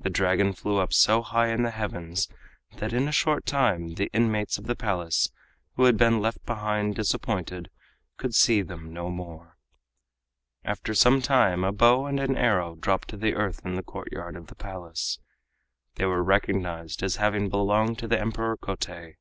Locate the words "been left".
5.96-6.44